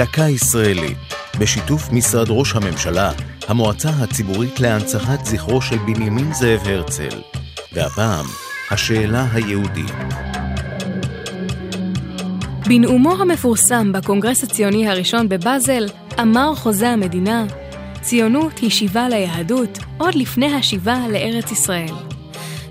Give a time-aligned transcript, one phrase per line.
[0.00, 0.98] דקה ישראלית,
[1.38, 3.12] בשיתוף משרד ראש הממשלה,
[3.48, 7.20] המועצה הציבורית להנצחת זכרו של בנימין זאב הרצל.
[7.72, 8.26] והפעם,
[8.70, 9.92] השאלה היהודית.
[12.68, 15.86] בנאומו המפורסם בקונגרס הציוני הראשון בבאזל,
[16.20, 17.46] אמר חוזה המדינה,
[18.00, 21.94] ציונות היא שיבה ליהדות עוד לפני השיבה לארץ ישראל.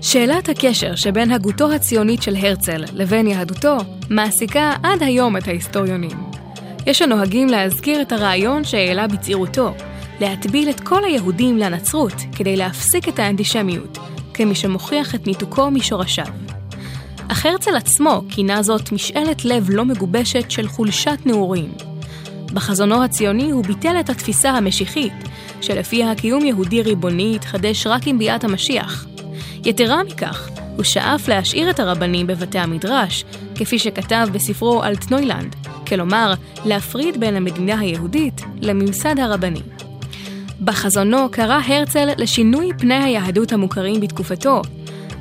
[0.02, 3.76] שאלת הקשר שבין הגותו הציונית של הרצל לבין יהדותו
[4.10, 6.29] מעסיקה עד היום את ההיסטוריונים.
[6.86, 9.74] יש הנוהגים להזכיר את הרעיון שהעלה בצעירותו,
[10.20, 13.98] להטביל את כל היהודים לנצרות כדי להפסיק את האנטישמיות,
[14.34, 16.26] כמי שמוכיח את ניתוקו משורשיו.
[17.28, 21.72] אך הרצל עצמו כינה זאת משאלת לב לא מגובשת של חולשת נעורים.
[22.52, 25.12] בחזונו הציוני הוא ביטל את התפיסה המשיחית,
[25.60, 29.06] שלפיה קיום יהודי ריבוני יתחדש רק עם ביאת המשיח.
[29.64, 33.24] יתרה מכך, הוא שאף להשאיר את הרבנים בבתי המדרש,
[33.54, 35.56] כפי שכתב בספרו אלטנוילנד,
[35.90, 39.62] כלומר, להפריד בין המדינה היהודית לממסד הרבני.
[40.64, 44.62] בחזונו קרא הרצל לשינוי פני היהדות המוכרים בתקופתו,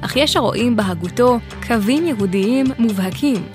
[0.01, 3.45] אך יש הרואים בהגותו קווים יהודיים מובהקים.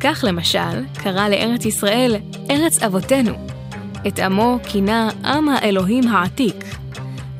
[0.00, 2.16] כך למשל, קרא לארץ ישראל
[2.50, 3.32] ארץ אבותינו.
[4.06, 6.64] את עמו כינה עם האלוהים העתיק.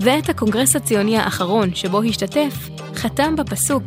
[0.01, 3.85] ואת הקונגרס הציוני האחרון שבו השתתף, חתם בפסוק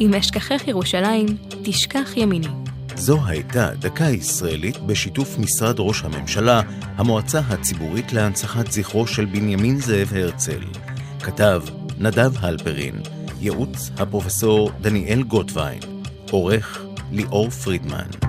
[0.00, 1.26] אם אשכחך ירושלים,
[1.62, 2.63] תשכח ימיני.
[2.96, 6.60] זו הייתה דקה ישראלית בשיתוף משרד ראש הממשלה,
[6.96, 10.60] המועצה הציבורית להנצחת זכרו של בנימין זאב הרצל.
[11.20, 11.62] כתב
[11.98, 12.94] נדב הלפרין,
[13.40, 15.80] ייעוץ הפרופסור דניאל גוטווין,
[16.30, 18.23] עורך ליאור פרידמן.